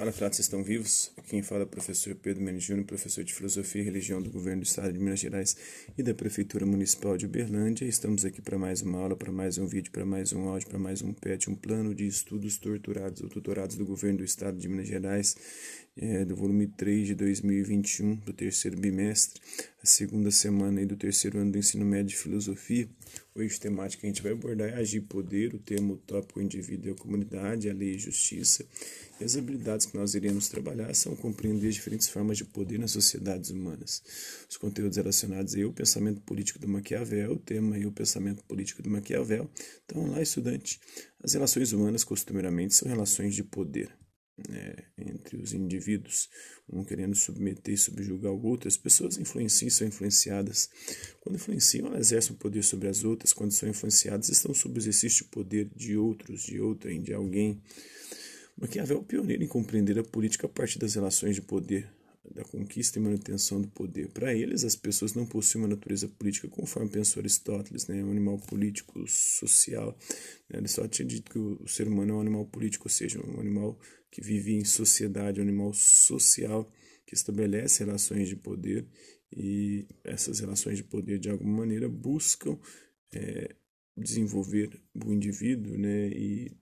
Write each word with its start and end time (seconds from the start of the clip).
Fala, 0.00 0.12
fratos, 0.12 0.38
estão 0.38 0.64
vivos? 0.64 1.12
Quem 1.28 1.42
fala 1.42 1.60
é 1.60 1.64
o 1.64 1.66
professor 1.66 2.14
Pedro 2.14 2.42
Mendes 2.42 2.64
Júnior, 2.64 2.86
professor 2.86 3.22
de 3.22 3.34
Filosofia 3.34 3.82
e 3.82 3.84
Religião 3.84 4.22
do 4.22 4.30
Governo 4.30 4.62
do 4.62 4.64
Estado 4.64 4.94
de 4.94 4.98
Minas 4.98 5.20
Gerais 5.20 5.54
e 5.98 6.02
da 6.02 6.14
Prefeitura 6.14 6.64
Municipal 6.64 7.18
de 7.18 7.26
Uberlândia. 7.26 7.84
Estamos 7.84 8.24
aqui 8.24 8.40
para 8.40 8.56
mais 8.56 8.80
uma 8.80 8.98
aula, 8.98 9.14
para 9.14 9.30
mais 9.30 9.58
um 9.58 9.66
vídeo, 9.66 9.92
para 9.92 10.06
mais 10.06 10.32
um 10.32 10.48
áudio, 10.48 10.68
para 10.68 10.78
mais 10.78 11.02
um 11.02 11.12
PET, 11.12 11.50
um 11.50 11.54
plano 11.54 11.94
de 11.94 12.06
estudos 12.06 12.56
torturados 12.56 13.20
ou 13.20 13.28
tutorados 13.28 13.76
do 13.76 13.84
Governo 13.84 14.20
do 14.20 14.24
Estado 14.24 14.56
de 14.56 14.70
Minas 14.70 14.88
Gerais, 14.88 15.36
é, 16.00 16.24
do 16.24 16.34
volume 16.34 16.66
3 16.66 17.08
de 17.08 17.14
2021, 17.14 18.14
do 18.16 18.32
terceiro 18.32 18.74
bimestre, 18.78 19.38
a 19.82 19.86
segunda 19.86 20.30
semana 20.30 20.80
aí 20.80 20.86
do 20.86 20.96
terceiro 20.96 21.38
ano 21.38 21.52
do 21.52 21.58
ensino 21.58 21.84
médio 21.84 22.08
de 22.08 22.16
Filosofia. 22.16 22.88
O 23.34 23.42
eixo 23.42 23.60
temático 23.60 24.00
que 24.00 24.06
a 24.06 24.08
gente 24.08 24.22
vai 24.22 24.32
abordar 24.32 24.70
é 24.70 24.74
agir 24.76 25.02
poder, 25.02 25.54
o 25.54 25.58
termo 25.58 25.98
tópico 25.98 26.40
indivíduo 26.40 26.90
e 26.90 26.92
a 26.92 26.96
comunidade, 26.96 27.68
a 27.68 27.74
lei 27.74 27.92
e 27.92 27.94
a 27.96 27.98
justiça. 27.98 28.64
E 29.20 29.24
as 29.24 29.36
habilidades 29.36 29.84
que 29.84 29.96
nós 29.96 30.14
iremos 30.14 30.48
trabalhar 30.48 30.94
são 30.94 31.14
compreender 31.14 31.68
as 31.68 31.74
diferentes 31.74 32.08
formas 32.08 32.38
de 32.38 32.46
poder 32.46 32.78
nas 32.78 32.92
sociedades 32.92 33.50
humanas. 33.50 34.02
Os 34.48 34.56
conteúdos 34.56 34.96
relacionados 34.96 35.54
aí 35.54 35.64
ao 35.64 35.72
pensamento 35.72 36.22
político 36.22 36.58
do 36.58 36.66
Maquiavel, 36.66 37.32
o 37.32 37.38
tema 37.38 37.76
aí 37.76 37.84
o 37.84 37.92
pensamento 37.92 38.42
político 38.44 38.82
do 38.82 38.88
Maquiavel. 38.88 39.50
Então, 39.84 40.10
lá, 40.10 40.22
estudante, 40.22 40.80
as 41.22 41.34
relações 41.34 41.72
humanas 41.72 42.04
costumeiramente 42.04 42.74
são 42.74 42.88
relações 42.88 43.34
de 43.34 43.44
poder 43.44 43.99
né, 44.48 44.74
entre 44.98 45.36
os 45.36 45.52
indivíduos, 45.52 46.28
um 46.68 46.84
querendo 46.84 47.14
submeter 47.14 47.74
e 47.74 47.78
subjugar 47.78 48.32
o 48.32 48.46
outro. 48.46 48.68
As 48.68 48.76
pessoas 48.76 49.18
influenciam 49.18 49.70
são 49.70 49.86
influenciadas. 49.86 50.70
Quando 51.20 51.36
influenciam, 51.36 51.88
elas 51.88 52.08
exercem 52.08 52.36
poder 52.36 52.62
sobre 52.62 52.88
as 52.88 53.04
outras. 53.04 53.32
Quando 53.32 53.52
são 53.52 53.68
influenciadas, 53.68 54.28
estão 54.28 54.54
sob 54.54 54.76
o 54.76 54.80
exercício 54.80 55.24
de 55.24 55.30
poder 55.30 55.70
de 55.74 55.96
outros, 55.96 56.42
de 56.42 56.60
outrem, 56.60 57.02
de 57.02 57.12
alguém. 57.12 57.60
Maquiavel 58.56 58.98
é 58.98 59.00
o 59.00 59.04
pioneiro 59.04 59.42
em 59.42 59.48
compreender 59.48 59.98
a 59.98 60.04
política 60.04 60.46
a 60.46 60.50
partir 60.50 60.78
das 60.78 60.94
relações 60.94 61.34
de 61.34 61.40
poder, 61.40 61.90
da 62.34 62.44
conquista 62.44 62.98
e 62.98 63.02
manutenção 63.02 63.60
do 63.60 63.68
poder. 63.68 64.08
Para 64.08 64.34
eles, 64.34 64.64
as 64.64 64.76
pessoas 64.76 65.14
não 65.14 65.26
possuem 65.26 65.64
uma 65.64 65.68
natureza 65.68 66.08
política 66.08 66.48
conforme 66.48 66.88
pensou 66.88 67.20
Aristóteles, 67.20 67.86
né? 67.86 68.04
um 68.04 68.10
animal 68.10 68.38
político 68.38 69.04
social. 69.08 69.96
Né? 70.48 70.58
Aristóteles 70.58 70.96
tinha 70.96 71.08
dito 71.08 71.30
que 71.30 71.38
o 71.38 71.66
ser 71.66 71.88
humano 71.88 72.12
é 72.12 72.16
um 72.16 72.20
animal 72.20 72.46
político, 72.46 72.86
ou 72.86 72.90
seja, 72.90 73.20
um 73.24 73.40
animal 73.40 73.78
que 74.10 74.20
vive 74.22 74.54
em 74.54 74.64
sociedade, 74.64 75.40
um 75.40 75.42
animal 75.42 75.72
social 75.72 76.70
que 77.06 77.14
estabelece 77.14 77.84
relações 77.84 78.28
de 78.28 78.36
poder 78.36 78.86
e 79.32 79.86
essas 80.04 80.40
relações 80.40 80.76
de 80.76 80.84
poder, 80.84 81.18
de 81.18 81.30
alguma 81.30 81.58
maneira, 81.58 81.88
buscam 81.88 82.58
é, 83.12 83.54
desenvolver 83.96 84.80
o 84.94 85.12
indivíduo 85.12 85.76
né? 85.76 86.08
e 86.08 86.56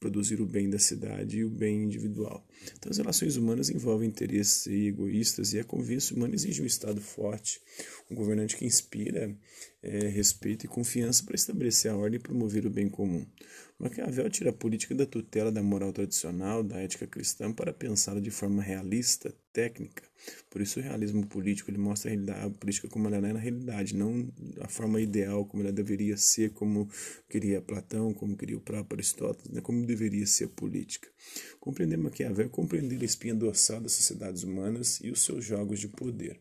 produzir 0.00 0.40
o 0.40 0.46
bem 0.46 0.70
da 0.70 0.78
cidade 0.78 1.38
e 1.38 1.44
o 1.44 1.50
bem 1.50 1.84
individual. 1.84 2.44
Então, 2.78 2.90
as 2.90 2.96
relações 2.96 3.36
humanas 3.36 3.68
envolvem 3.68 4.08
interesses 4.08 4.66
egoístas 4.66 5.52
e 5.52 5.60
a 5.60 5.64
convivência 5.64 6.16
humana 6.16 6.34
exige 6.34 6.62
um 6.62 6.66
Estado 6.66 7.00
forte, 7.00 7.60
um 8.10 8.14
governante 8.14 8.56
que 8.56 8.64
inspira 8.64 9.36
é, 9.82 10.08
respeito 10.08 10.64
e 10.64 10.68
confiança 10.68 11.22
para 11.22 11.34
estabelecer 11.34 11.90
a 11.90 11.96
ordem 11.96 12.18
e 12.18 12.22
promover 12.22 12.66
o 12.66 12.70
bem 12.70 12.88
comum. 12.88 13.26
Maquiavel 13.80 14.28
tira 14.28 14.50
a 14.50 14.52
política 14.52 14.94
da 14.94 15.06
tutela 15.06 15.50
da 15.50 15.62
moral 15.62 15.90
tradicional, 15.90 16.62
da 16.62 16.78
ética 16.78 17.06
cristã, 17.06 17.50
para 17.50 17.72
pensá-la 17.72 18.20
de 18.20 18.30
forma 18.30 18.62
realista, 18.62 19.34
técnica. 19.54 20.02
Por 20.50 20.60
isso, 20.60 20.78
o 20.78 20.82
realismo 20.82 21.26
político 21.26 21.70
ele 21.70 21.78
mostra 21.78 22.12
a, 22.12 22.44
a 22.44 22.50
política 22.50 22.88
como 22.88 23.06
ela 23.06 23.16
é 23.26 23.32
na 23.32 23.38
realidade, 23.38 23.96
não 23.96 24.30
a 24.60 24.68
forma 24.68 25.00
ideal, 25.00 25.46
como 25.46 25.62
ela 25.62 25.72
deveria 25.72 26.14
ser, 26.18 26.50
como 26.50 26.90
queria 27.26 27.62
Platão, 27.62 28.12
como 28.12 28.36
queria 28.36 28.58
o 28.58 28.60
próprio 28.60 28.96
Aristóteles, 28.96 29.50
né, 29.50 29.62
como 29.62 29.86
deveria 29.86 30.26
ser 30.26 30.44
a 30.44 30.48
política. 30.48 31.08
Compreender 31.58 31.96
Maquiavel 31.96 32.44
é 32.44 32.48
compreender 32.50 33.00
a 33.00 33.04
espinha 33.06 33.34
dorsal 33.34 33.80
das 33.80 33.92
sociedades 33.92 34.42
humanas 34.42 35.00
e 35.02 35.10
os 35.10 35.22
seus 35.22 35.42
jogos 35.42 35.80
de 35.80 35.88
poder. 35.88 36.38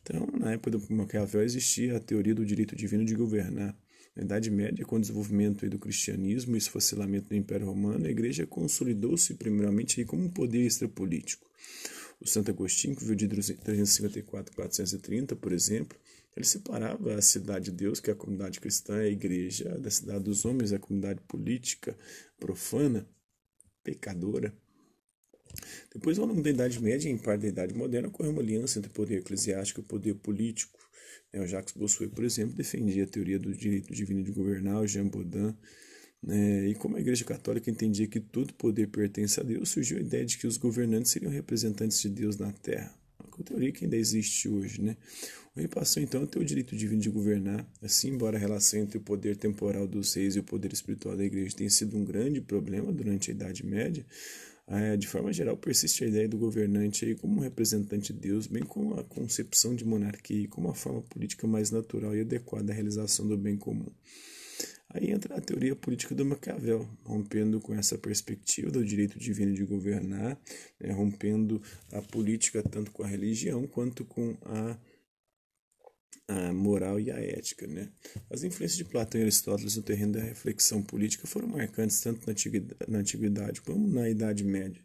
Então, 0.00 0.28
na 0.38 0.52
época 0.52 0.70
do 0.70 0.94
Maquiavel 0.94 1.42
existia 1.42 1.96
a 1.96 2.00
teoria 2.00 2.36
do 2.36 2.46
direito 2.46 2.76
divino 2.76 3.04
de 3.04 3.16
governar 3.16 3.76
na 4.18 4.24
Idade 4.24 4.50
Média, 4.50 4.84
com 4.84 4.96
o 4.96 5.00
desenvolvimento 5.00 5.68
do 5.70 5.78
cristianismo 5.78 6.56
e 6.56 6.58
esfacelamento 6.58 7.28
do 7.28 7.36
Império 7.36 7.66
Romano, 7.66 8.04
a 8.04 8.10
Igreja 8.10 8.44
consolidou-se 8.44 9.32
primeiramente 9.34 10.04
como 10.04 10.24
um 10.24 10.28
poder 10.28 10.66
extrapolítico. 10.66 11.48
O 12.20 12.26
Santo 12.26 12.50
Agostinho, 12.50 12.96
que 12.96 13.04
viu 13.04 13.14
de 13.14 13.28
354 13.28 14.52
a 14.52 14.56
430, 14.56 15.36
por 15.36 15.52
exemplo, 15.52 15.96
ele 16.36 16.44
separava 16.44 17.14
a 17.14 17.22
cidade 17.22 17.66
de 17.66 17.70
Deus, 17.70 18.00
que 18.00 18.10
é 18.10 18.12
a 18.12 18.16
comunidade 18.16 18.58
cristã, 18.58 18.98
a 18.98 19.06
igreja, 19.06 19.78
da 19.78 19.90
cidade 19.90 20.24
dos 20.24 20.44
homens, 20.44 20.72
a 20.72 20.80
comunidade 20.80 21.20
política, 21.28 21.96
profana, 22.40 23.08
pecadora. 23.84 24.52
Depois, 25.94 26.18
ao 26.18 26.26
longo 26.26 26.42
da 26.42 26.50
Idade 26.50 26.82
Média 26.82 27.08
e 27.08 27.12
em 27.12 27.18
parte 27.18 27.42
da 27.42 27.48
Idade 27.48 27.74
Moderna, 27.74 28.08
ocorreu 28.08 28.32
uma 28.32 28.42
aliança 28.42 28.80
entre 28.80 28.90
o 28.90 28.94
poder 28.94 29.18
eclesiástico 29.18 29.80
e 29.80 29.82
o 29.82 29.86
poder 29.86 30.14
político. 30.14 30.87
O 31.34 31.46
Jacques 31.46 31.74
Bossuet, 31.74 32.10
por 32.10 32.24
exemplo, 32.24 32.54
defendia 32.54 33.04
a 33.04 33.06
teoria 33.06 33.38
do 33.38 33.52
direito 33.52 33.92
divino 33.92 34.22
de 34.22 34.32
governar, 34.32 34.80
o 34.80 34.86
Jean 34.86 35.06
Baudin, 35.06 35.54
né? 36.22 36.68
e 36.68 36.74
como 36.74 36.96
a 36.96 37.00
Igreja 37.00 37.24
Católica 37.24 37.70
entendia 37.70 38.06
que 38.06 38.20
todo 38.20 38.52
poder 38.54 38.88
pertence 38.88 39.40
a 39.40 39.42
Deus, 39.42 39.68
surgiu 39.68 39.98
a 39.98 40.00
ideia 40.00 40.24
de 40.24 40.38
que 40.38 40.46
os 40.46 40.56
governantes 40.56 41.12
seriam 41.12 41.30
representantes 41.30 42.00
de 42.00 42.08
Deus 42.08 42.36
na 42.36 42.52
Terra. 42.52 42.92
Uma 43.36 43.44
teoria 43.44 43.70
que 43.70 43.84
ainda 43.84 43.96
existe 43.96 44.48
hoje. 44.48 44.82
Né? 44.82 44.96
O 45.54 45.60
rei 45.60 45.68
passou 45.68 46.02
então 46.02 46.22
a 46.22 46.26
ter 46.26 46.40
o 46.40 46.44
direito 46.44 46.76
divino 46.76 47.00
de 47.00 47.08
governar. 47.08 47.64
Assim, 47.80 48.08
embora 48.08 48.36
a 48.36 48.40
relação 48.40 48.80
entre 48.80 48.98
o 48.98 49.00
poder 49.00 49.36
temporal 49.36 49.86
dos 49.86 50.12
reis 50.14 50.34
e 50.34 50.40
o 50.40 50.42
poder 50.42 50.72
espiritual 50.72 51.16
da 51.16 51.24
Igreja 51.24 51.54
tenha 51.54 51.70
sido 51.70 51.96
um 51.96 52.04
grande 52.04 52.40
problema 52.40 52.92
durante 52.92 53.30
a 53.30 53.34
Idade 53.34 53.64
Média, 53.64 54.04
de 54.98 55.06
forma 55.06 55.32
geral, 55.32 55.56
persiste 55.56 56.04
a 56.04 56.06
ideia 56.06 56.28
do 56.28 56.36
governante 56.36 57.14
como 57.14 57.36
um 57.36 57.40
representante 57.40 58.12
de 58.12 58.18
Deus, 58.20 58.46
bem 58.46 58.62
como 58.62 59.00
a 59.00 59.04
concepção 59.04 59.74
de 59.74 59.84
monarquia 59.84 60.46
como 60.48 60.68
a 60.68 60.74
forma 60.74 61.00
política 61.02 61.46
mais 61.46 61.70
natural 61.70 62.14
e 62.14 62.20
adequada 62.20 62.70
à 62.70 62.74
realização 62.74 63.26
do 63.26 63.36
bem 63.36 63.56
comum. 63.56 63.90
Aí 64.90 65.10
entra 65.10 65.36
a 65.36 65.40
teoria 65.40 65.76
política 65.76 66.14
do 66.14 66.24
Maquiavel, 66.24 66.88
rompendo 67.04 67.60
com 67.60 67.74
essa 67.74 67.98
perspectiva 67.98 68.70
do 68.70 68.82
direito 68.82 69.18
divino 69.18 69.52
de 69.52 69.64
governar, 69.64 70.38
né, 70.80 70.92
rompendo 70.92 71.60
a 71.92 72.00
política 72.00 72.62
tanto 72.62 72.90
com 72.90 73.02
a 73.02 73.06
religião 73.06 73.66
quanto 73.66 74.04
com 74.04 74.34
a 74.46 74.78
a 76.28 76.52
moral 76.52 77.00
e 77.00 77.10
a 77.10 77.18
ética. 77.18 77.66
Né? 77.66 77.88
As 78.30 78.44
influências 78.44 78.76
de 78.76 78.84
Platão 78.84 79.20
e 79.20 79.22
Aristóteles 79.22 79.76
no 79.76 79.82
terreno 79.82 80.12
da 80.12 80.20
reflexão 80.20 80.82
política 80.82 81.26
foram 81.26 81.48
marcantes 81.48 82.00
tanto 82.00 82.26
na 82.26 82.32
antiguidade, 82.32 82.76
na 82.86 82.98
antiguidade 82.98 83.60
como 83.62 83.88
na 83.88 84.08
Idade 84.08 84.44
Média. 84.44 84.82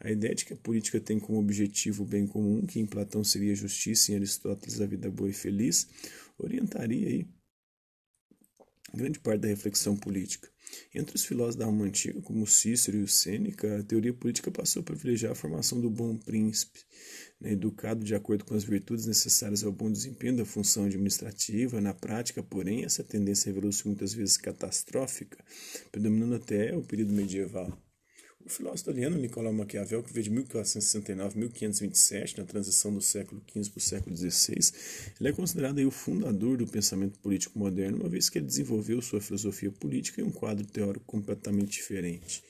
A 0.00 0.12
ideia 0.12 0.34
de 0.34 0.44
que 0.44 0.52
a 0.52 0.56
política 0.56 1.00
tem 1.00 1.18
como 1.18 1.40
objetivo 1.40 2.04
o 2.04 2.06
bem 2.06 2.26
comum, 2.26 2.64
que 2.64 2.78
em 2.78 2.86
Platão 2.86 3.24
seria 3.24 3.52
a 3.52 3.56
justiça 3.56 4.10
e 4.10 4.14
em 4.14 4.18
Aristóteles 4.18 4.80
a 4.80 4.86
vida 4.86 5.10
boa 5.10 5.28
e 5.28 5.32
feliz, 5.32 5.88
orientaria 6.38 7.08
aí 7.08 7.26
grande 8.98 9.18
parte 9.18 9.40
da 9.40 9.48
reflexão 9.48 9.96
política. 9.96 10.48
Entre 10.94 11.16
os 11.16 11.24
filósofos 11.24 11.56
da 11.56 11.64
Roma 11.64 11.86
Antiga, 11.86 12.20
como 12.20 12.46
Cícero 12.46 12.98
e 12.98 13.02
o 13.02 13.08
Sêneca, 13.08 13.78
a 13.78 13.82
teoria 13.82 14.12
política 14.12 14.50
passou 14.50 14.80
a 14.80 14.84
privilegiar 14.84 15.32
a 15.32 15.34
formação 15.34 15.80
do 15.80 15.88
bom 15.88 16.16
príncipe, 16.16 16.80
né, 17.40 17.52
educado 17.52 18.04
de 18.04 18.14
acordo 18.14 18.44
com 18.44 18.54
as 18.54 18.64
virtudes 18.64 19.06
necessárias 19.06 19.64
ao 19.64 19.72
bom 19.72 19.90
desempenho 19.90 20.36
da 20.36 20.44
função 20.44 20.84
administrativa. 20.84 21.80
Na 21.80 21.94
prática, 21.94 22.42
porém, 22.42 22.84
essa 22.84 23.02
tendência 23.02 23.46
revelou-se 23.46 23.86
muitas 23.86 24.12
vezes 24.12 24.36
catastrófica, 24.36 25.42
predominando 25.90 26.34
até 26.34 26.76
o 26.76 26.82
período 26.82 27.14
medieval. 27.14 27.87
O 28.44 28.48
filósofo 28.48 28.90
italiano 28.90 29.18
Nicolau 29.18 29.52
Maquiavel, 29.52 30.02
que 30.02 30.12
veio 30.12 30.24
de 30.24 30.30
1469 30.30 31.34
a 31.34 31.38
1527, 31.38 32.38
na 32.38 32.44
transição 32.44 32.94
do 32.94 33.00
século 33.00 33.42
XV 33.52 33.70
para 33.70 33.78
o 33.78 33.80
século 33.80 34.16
XVI, 34.16 34.72
ele 35.20 35.28
é 35.28 35.32
considerado 35.32 35.78
aí 35.78 35.84
o 35.84 35.90
fundador 35.90 36.56
do 36.56 36.66
pensamento 36.66 37.18
político 37.18 37.58
moderno, 37.58 37.98
uma 37.98 38.08
vez 38.08 38.30
que 38.30 38.38
ele 38.38 38.46
desenvolveu 38.46 39.02
sua 39.02 39.20
filosofia 39.20 39.70
política 39.70 40.20
em 40.20 40.24
um 40.24 40.30
quadro 40.30 40.64
teórico 40.66 41.04
completamente 41.04 41.72
diferente 41.72 42.42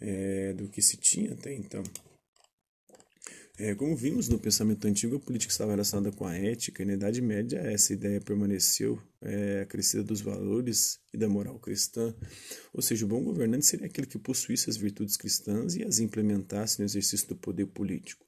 é, 0.00 0.52
do 0.52 0.68
que 0.68 0.82
se 0.82 0.96
tinha 0.96 1.32
até 1.32 1.54
então. 1.54 1.82
É, 3.62 3.74
como 3.74 3.94
vimos 3.94 4.26
no 4.26 4.38
pensamento 4.38 4.86
antigo, 4.86 5.16
a 5.16 5.20
política 5.20 5.52
estava 5.52 5.72
relacionada 5.72 6.10
com 6.16 6.24
a 6.24 6.34
ética, 6.34 6.82
e 6.82 6.86
na 6.86 6.94
Idade 6.94 7.20
Média 7.20 7.58
essa 7.58 7.92
ideia 7.92 8.18
permaneceu, 8.18 8.98
é, 9.20 9.60
a 9.60 9.66
crescida 9.66 10.02
dos 10.02 10.22
valores 10.22 10.98
e 11.12 11.18
da 11.18 11.28
moral 11.28 11.58
cristã. 11.58 12.14
Ou 12.72 12.80
seja, 12.80 13.04
o 13.04 13.08
bom 13.08 13.22
governante 13.22 13.66
seria 13.66 13.84
aquele 13.84 14.06
que 14.06 14.18
possuísse 14.18 14.70
as 14.70 14.78
virtudes 14.78 15.18
cristãs 15.18 15.76
e 15.76 15.84
as 15.84 15.98
implementasse 15.98 16.78
no 16.78 16.86
exercício 16.86 17.28
do 17.28 17.36
poder 17.36 17.66
político. 17.66 18.24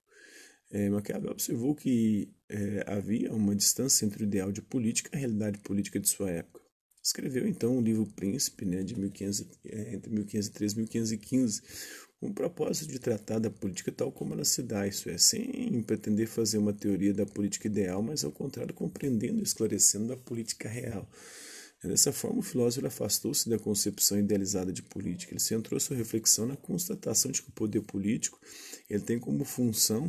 É, 0.70 0.90
Maquiavel 0.90 1.30
observou 1.30 1.74
que 1.74 2.30
é, 2.50 2.84
havia 2.86 3.32
uma 3.32 3.56
distância 3.56 4.04
entre 4.04 4.24
o 4.24 4.26
ideal 4.26 4.52
de 4.52 4.60
política 4.60 5.08
e 5.14 5.16
a 5.16 5.20
realidade 5.20 5.60
política 5.60 5.98
de 5.98 6.10
sua 6.10 6.30
época. 6.30 6.60
Escreveu 7.02 7.48
então 7.48 7.78
o 7.78 7.80
livro 7.80 8.06
Príncipe, 8.14 8.66
né, 8.66 8.82
de 8.82 8.98
1500, 8.98 9.58
é, 9.64 9.94
entre 9.94 10.12
1513 10.12 10.74
e 10.74 10.78
1515, 10.78 11.62
com 12.22 12.28
o 12.28 12.32
propósito 12.32 12.92
de 12.92 13.00
tratar 13.00 13.40
da 13.40 13.50
política 13.50 13.90
tal 13.90 14.12
como 14.12 14.32
ela 14.32 14.44
se 14.44 14.62
dá, 14.62 14.86
isso 14.86 15.10
é, 15.10 15.18
sem 15.18 15.82
pretender 15.82 16.28
fazer 16.28 16.56
uma 16.56 16.72
teoria 16.72 17.12
da 17.12 17.26
política 17.26 17.66
ideal, 17.66 18.00
mas 18.00 18.22
ao 18.22 18.30
contrário, 18.30 18.72
compreendendo 18.72 19.40
e 19.40 19.42
esclarecendo 19.42 20.12
a 20.12 20.16
política 20.16 20.68
real. 20.68 21.10
Dessa 21.82 22.12
forma, 22.12 22.38
o 22.38 22.42
filósofo 22.42 22.86
afastou-se 22.86 23.50
da 23.50 23.58
concepção 23.58 24.16
idealizada 24.20 24.72
de 24.72 24.84
política. 24.84 25.32
Ele 25.32 25.40
centrou 25.40 25.80
sua 25.80 25.96
reflexão 25.96 26.46
na 26.46 26.54
constatação 26.54 27.32
de 27.32 27.42
que 27.42 27.48
o 27.48 27.52
poder 27.52 27.82
político 27.82 28.38
ele 28.88 29.02
tem 29.02 29.18
como 29.18 29.44
função 29.44 30.08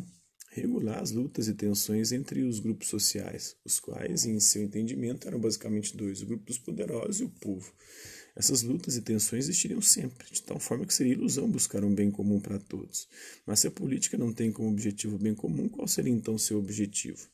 regular 0.50 1.02
as 1.02 1.10
lutas 1.10 1.48
e 1.48 1.54
tensões 1.54 2.12
entre 2.12 2.44
os 2.44 2.60
grupos 2.60 2.86
sociais, 2.86 3.56
os 3.64 3.80
quais, 3.80 4.24
em 4.24 4.38
seu 4.38 4.62
entendimento, 4.62 5.26
eram 5.26 5.40
basicamente 5.40 5.96
dois: 5.96 6.22
o 6.22 6.26
grupo 6.26 6.44
dos 6.44 6.58
poderosos 6.58 7.20
e 7.20 7.24
o 7.24 7.28
povo. 7.28 7.72
Essas 8.36 8.62
lutas 8.62 8.96
e 8.96 9.02
tensões 9.02 9.44
existiriam 9.44 9.80
sempre, 9.80 10.26
de 10.30 10.42
tal 10.42 10.58
forma 10.58 10.84
que 10.84 10.92
seria 10.92 11.12
ilusão 11.12 11.48
buscar 11.48 11.84
um 11.84 11.94
bem 11.94 12.10
comum 12.10 12.40
para 12.40 12.58
todos. 12.58 13.08
Mas 13.46 13.60
se 13.60 13.68
a 13.68 13.70
política 13.70 14.18
não 14.18 14.32
tem 14.32 14.50
como 14.50 14.68
objetivo 14.68 15.14
o 15.14 15.18
bem 15.18 15.34
comum, 15.34 15.68
qual 15.68 15.86
seria 15.86 16.12
então 16.12 16.36
seu 16.36 16.58
objetivo? 16.58 17.28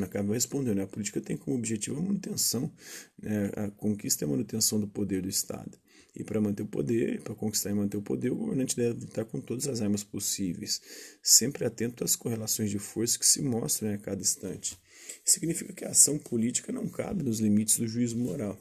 Acaba 0.00 0.32
respondendo, 0.32 0.76
né? 0.76 0.84
a 0.84 0.86
política 0.86 1.20
tem 1.20 1.36
como 1.36 1.56
objetivo 1.56 1.98
a 1.98 2.02
manutenção, 2.02 2.72
né? 3.20 3.50
a 3.56 3.70
conquista 3.70 4.24
e 4.24 4.26
a 4.26 4.28
manutenção 4.28 4.80
do 4.80 4.86
poder 4.86 5.22
do 5.22 5.28
Estado. 5.28 5.76
E 6.14 6.24
para 6.24 6.40
manter 6.40 6.62
o 6.62 6.66
poder, 6.66 7.20
para 7.22 7.34
conquistar 7.34 7.70
e 7.70 7.74
manter 7.74 7.96
o 7.96 8.02
poder, 8.02 8.30
o 8.30 8.36
governante 8.36 8.76
deve 8.76 9.04
estar 9.04 9.24
com 9.24 9.40
todas 9.40 9.68
as 9.68 9.80
armas 9.80 10.02
possíveis, 10.02 10.80
sempre 11.22 11.64
atento 11.64 12.04
às 12.04 12.16
correlações 12.16 12.70
de 12.70 12.78
força 12.78 13.18
que 13.18 13.26
se 13.26 13.42
mostram 13.42 13.92
a 13.92 13.98
cada 13.98 14.20
instante. 14.20 14.78
Significa 15.24 15.72
que 15.72 15.84
a 15.84 15.90
ação 15.90 16.18
política 16.18 16.72
não 16.72 16.88
cabe 16.88 17.22
nos 17.22 17.40
limites 17.40 17.78
do 17.78 17.86
juízo 17.86 18.16
moral. 18.16 18.58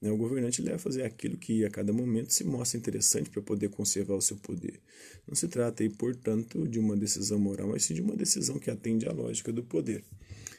Né? 0.00 0.10
O 0.10 0.16
governante 0.16 0.62
deve 0.62 0.78
fazer 0.78 1.02
aquilo 1.02 1.36
que 1.36 1.64
a 1.64 1.70
cada 1.70 1.92
momento 1.92 2.32
se 2.32 2.44
mostra 2.44 2.78
interessante 2.78 3.28
para 3.30 3.42
poder 3.42 3.68
conservar 3.68 4.14
o 4.14 4.20
seu 4.20 4.36
poder. 4.36 4.80
Não 5.26 5.34
se 5.34 5.48
trata 5.48 5.82
aí, 5.82 5.90
portanto, 5.90 6.66
de 6.66 6.78
uma 6.78 6.96
decisão 6.96 7.38
moral, 7.38 7.68
mas 7.68 7.84
sim 7.84 7.94
de 7.94 8.00
uma 8.00 8.16
decisão 8.16 8.58
que 8.58 8.70
atende 8.70 9.06
à 9.06 9.12
lógica 9.12 9.52
do 9.52 9.62
poder. 9.62 10.04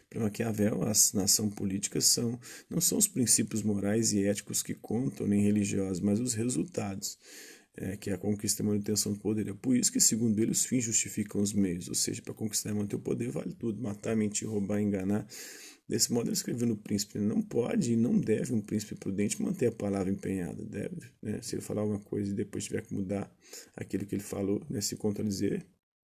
Para 0.09 0.19
Maquiavel, 0.19 0.83
as 0.83 1.13
nação 1.13 1.49
políticas 1.49 2.03
são, 2.05 2.37
não 2.69 2.81
são 2.81 2.97
os 2.97 3.07
princípios 3.07 3.63
morais 3.63 4.11
e 4.11 4.25
éticos 4.25 4.61
que 4.61 4.73
contam, 4.73 5.25
nem 5.25 5.41
religiosos, 5.41 6.01
mas 6.01 6.19
os 6.19 6.33
resultados, 6.33 7.17
é, 7.77 7.95
que 7.95 8.09
é 8.09 8.13
a 8.13 8.17
conquista 8.17 8.61
e 8.61 8.65
a 8.65 8.67
manutenção 8.67 9.13
do 9.13 9.19
poder. 9.19 9.47
É 9.47 9.53
por 9.53 9.73
isso 9.73 9.89
que, 9.89 10.01
segundo 10.01 10.37
ele, 10.37 10.51
os 10.51 10.65
fins 10.65 10.83
justificam 10.83 11.41
os 11.41 11.53
meios, 11.53 11.87
ou 11.87 11.95
seja, 11.95 12.21
para 12.21 12.33
conquistar 12.33 12.71
e 12.71 12.73
manter 12.73 12.97
o 12.97 12.99
poder 12.99 13.31
vale 13.31 13.53
tudo, 13.53 13.81
matar, 13.81 14.13
mentir, 14.17 14.49
roubar, 14.49 14.81
enganar. 14.81 15.25
Desse 15.91 16.13
modo, 16.13 16.27
ele 16.27 16.35
escreveu 16.35 16.65
no 16.65 16.77
príncipe: 16.77 17.19
não 17.19 17.41
pode 17.41 17.91
e 17.91 17.95
não 17.97 18.17
deve 18.17 18.53
um 18.53 18.61
príncipe 18.61 18.95
prudente 18.95 19.41
manter 19.41 19.67
a 19.67 19.71
palavra 19.73 20.09
empenhada. 20.09 20.63
Deve, 20.63 21.01
né, 21.21 21.41
se 21.41 21.55
ele 21.55 21.61
falar 21.61 21.81
alguma 21.81 21.99
coisa 21.99 22.31
e 22.31 22.33
depois 22.33 22.63
tiver 22.63 22.81
que 22.81 22.93
mudar 22.93 23.29
aquilo 23.75 24.05
que 24.05 24.15
ele 24.15 24.23
falou, 24.23 24.65
né, 24.69 24.79
se 24.79 24.95
contradizer, 24.95 25.65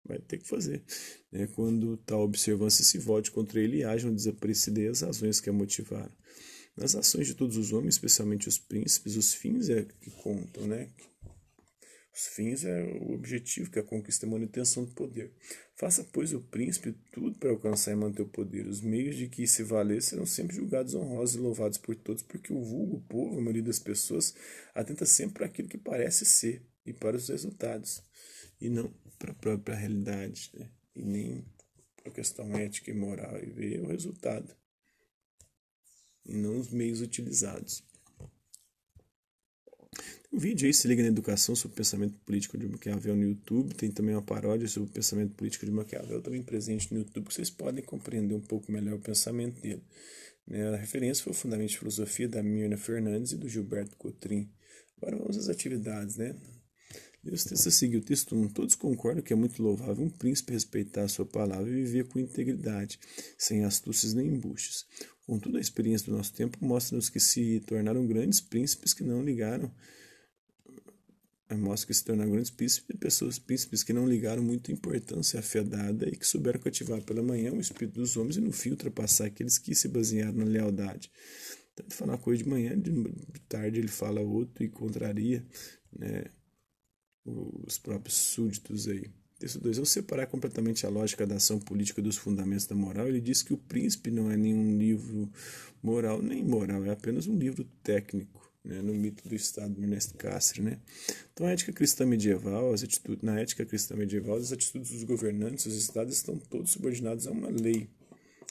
vai 0.03 0.17
ter 0.17 0.39
que 0.39 0.47
fazer. 0.47 0.81
Né? 1.31 1.45
Quando 1.53 1.95
tal 1.97 2.21
observância 2.21 2.83
se 2.83 2.97
volte 2.97 3.29
contra 3.29 3.59
ele 3.59 3.77
e 3.77 3.83
hajam 3.83 4.11
desaparecer 4.11 4.89
as 4.89 5.01
razões 5.01 5.39
que 5.39 5.47
a 5.47 5.53
motivaram. 5.53 6.11
Nas 6.75 6.95
ações 6.95 7.27
de 7.27 7.35
todos 7.35 7.55
os 7.55 7.71
homens, 7.71 7.93
especialmente 7.93 8.47
os 8.47 8.57
príncipes, 8.57 9.15
os 9.15 9.35
fins 9.35 9.69
é 9.69 9.85
que 10.01 10.09
contam, 10.09 10.65
né? 10.65 10.89
Os 12.17 12.25
fins 12.29 12.65
é 12.65 12.81
o 12.81 13.13
objetivo, 13.13 13.69
que 13.69 13.77
é 13.77 13.81
a 13.83 13.85
conquista 13.85 14.25
e 14.25 14.27
a 14.27 14.31
manutenção 14.31 14.83
do 14.83 14.91
poder. 14.91 15.31
Faça, 15.75 16.03
pois, 16.03 16.33
o 16.33 16.41
príncipe 16.41 16.95
tudo 17.11 17.37
para 17.37 17.51
alcançar 17.51 17.91
e 17.91 17.95
manter 17.95 18.23
o 18.23 18.27
poder. 18.27 18.65
Os 18.65 18.81
meios 18.81 19.15
de 19.15 19.29
que 19.29 19.45
se 19.45 19.61
valer 19.61 20.01
serão 20.01 20.25
sempre 20.25 20.55
julgados 20.55 20.95
honrosos 20.95 21.35
e 21.35 21.39
louvados 21.39 21.77
por 21.77 21.95
todos, 21.95 22.23
porque 22.23 22.51
o 22.51 22.59
vulgo, 22.59 22.97
o 22.97 23.01
povo, 23.01 23.37
a 23.37 23.41
maioria 23.41 23.61
das 23.61 23.77
pessoas, 23.77 24.33
atenta 24.73 25.05
sempre 25.05 25.35
para 25.35 25.45
aquilo 25.45 25.69
que 25.69 25.77
parece 25.77 26.25
ser 26.25 26.65
e 26.83 26.91
para 26.91 27.15
os 27.15 27.29
resultados, 27.29 28.01
e 28.59 28.67
não 28.67 28.91
para 29.19 29.31
a 29.31 29.35
própria 29.35 29.75
realidade, 29.75 30.49
né? 30.55 30.71
e 30.95 31.05
nem 31.05 31.45
para 31.97 32.09
a 32.09 32.15
questão 32.15 32.57
ética 32.57 32.89
e 32.89 32.95
moral, 32.95 33.37
e 33.37 33.45
ver 33.45 33.79
o 33.81 33.89
resultado, 33.89 34.55
e 36.25 36.33
não 36.33 36.57
os 36.57 36.71
meios 36.71 36.99
utilizados. 36.99 37.83
Tem 40.29 40.37
um 40.37 40.39
vídeo 40.39 40.67
aí, 40.67 40.73
se 40.73 40.87
liga 40.87 41.01
na 41.01 41.07
educação 41.07 41.55
sobre 41.55 41.75
o 41.75 41.77
pensamento 41.77 42.17
político 42.19 42.57
de 42.57 42.67
Maquiavel 42.67 43.15
no 43.15 43.23
YouTube, 43.23 43.73
tem 43.73 43.89
também 43.89 44.13
uma 44.13 44.21
paródia 44.21 44.67
sobre 44.67 44.89
o 44.89 44.91
pensamento 44.91 45.33
político 45.35 45.65
de 45.65 45.71
Maquiavel 45.71 46.21
também 46.21 46.43
presente 46.43 46.93
no 46.93 46.99
YouTube, 46.99 47.27
que 47.27 47.33
vocês 47.33 47.49
podem 47.49 47.83
compreender 47.83 48.35
um 48.35 48.41
pouco 48.41 48.71
melhor 48.71 48.95
o 48.95 48.99
pensamento 48.99 49.61
dele. 49.61 49.83
Né? 50.45 50.67
A 50.67 50.75
referência 50.75 51.23
foi 51.23 51.31
o 51.31 51.35
Fundamento 51.35 51.69
de 51.69 51.77
Filosofia 51.77 52.27
da 52.27 52.43
Mirna 52.43 52.77
Fernandes 52.77 53.31
e 53.31 53.37
do 53.37 53.47
Gilberto 53.47 53.95
Cotrim. 53.97 54.49
Agora 54.97 55.17
vamos 55.17 55.37
às 55.37 55.49
atividades, 55.49 56.17
né? 56.17 56.35
Deus 57.23 57.43
texto 57.43 57.69
seguir, 57.71 57.97
o 57.97 58.01
texto 58.01 58.35
1. 58.35 58.49
Todos 58.49 58.75
concordam 58.75 59.21
que 59.21 59.33
é 59.33 59.35
muito 59.35 59.61
louvável 59.61 60.03
um 60.03 60.09
príncipe 60.09 60.53
respeitar 60.53 61.03
a 61.03 61.07
sua 61.07 61.25
palavra 61.25 61.69
e 61.69 61.73
viver 61.73 62.05
com 62.05 62.19
integridade, 62.19 62.99
sem 63.37 63.65
astúcias 63.65 64.13
nem 64.13 64.27
embuches. 64.27 64.85
Contudo, 65.25 65.57
a 65.57 65.61
experiência 65.61 66.07
do 66.07 66.15
nosso 66.15 66.33
tempo 66.33 66.57
mostra-nos 66.61 67.09
que 67.09 67.19
se 67.19 67.59
tornaram 67.67 68.07
grandes 68.07 68.39
príncipes 68.39 68.93
que 68.93 69.03
não 69.03 69.21
ligaram 69.21 69.69
mostra 71.55 71.87
que 71.87 71.93
se 71.93 72.03
tornaram 72.03 72.31
grandes 72.31 72.51
príncipes 72.51 72.97
pessoas, 72.97 73.39
príncipes 73.39 73.83
que 73.83 73.93
não 73.93 74.07
ligaram 74.07 74.43
muita 74.43 74.71
importância 74.71 75.39
à 75.39 75.43
fé 75.43 75.63
dada 75.63 76.09
e 76.09 76.17
que 76.17 76.27
souberam 76.27 76.59
cativar 76.59 77.01
pela 77.01 77.23
manhã 77.23 77.53
o 77.53 77.59
espírito 77.59 77.99
dos 77.99 78.17
homens 78.17 78.35
e 78.35 78.41
no 78.41 78.51
fim 78.51 78.71
ultrapassar 78.71 79.27
aqueles 79.27 79.57
que 79.57 79.73
se 79.73 79.87
basearam 79.87 80.33
na 80.33 80.45
lealdade. 80.45 81.09
Então, 81.73 81.85
ele 81.85 81.95
fala 81.95 82.11
uma 82.13 82.17
coisa 82.17 82.43
de 82.43 82.49
manhã, 82.49 82.77
de 82.77 82.91
tarde 83.47 83.79
ele 83.79 83.87
fala 83.87 84.19
outro 84.19 84.63
e 84.63 84.67
contraria, 84.67 85.45
né? 85.97 86.25
os 87.25 87.77
próprios 87.77 88.15
súditos 88.15 88.87
aí. 88.87 89.09
Texto 89.39 89.59
2. 89.59 89.77
Ao 89.79 89.85
separar 89.85 90.25
completamente 90.27 90.85
a 90.85 90.89
lógica 90.89 91.27
da 91.27 91.35
ação 91.35 91.59
política 91.59 92.01
dos 92.01 92.17
fundamentos 92.17 92.65
da 92.65 92.75
moral, 92.75 93.07
ele 93.07 93.21
diz 93.21 93.43
que 93.43 93.53
o 93.53 93.57
Príncipe 93.57 94.09
não 94.09 94.31
é 94.31 94.37
nenhum 94.37 94.77
livro 94.77 95.31
moral 95.83 96.21
nem 96.21 96.43
moral, 96.43 96.83
é 96.85 96.89
apenas 96.89 97.27
um 97.27 97.37
livro 97.37 97.63
técnico, 97.83 98.46
né, 98.67 98.81
no 98.81 98.93
mito 98.93 99.27
do 99.27 99.33
Estado 99.33 99.73
de 99.73 99.81
Ernest 99.81 100.13
Castro. 100.15 100.63
Né? 100.63 100.77
Então, 101.33 101.47
a 101.47 101.51
ética 101.51 101.71
cristã 101.71 102.05
medieval, 102.05 102.73
as 102.73 102.83
atitudes, 102.83 103.23
na 103.23 103.39
ética 103.39 103.65
cristã 103.65 103.95
medieval, 103.95 104.37
as 104.37 104.51
atitudes 104.51 104.91
dos 104.91 105.03
governantes, 105.03 105.65
os 105.65 105.75
estados 105.75 106.15
estão 106.15 106.37
todos 106.37 106.71
subordinados 106.71 107.27
a 107.27 107.31
uma 107.31 107.49
lei 107.49 107.89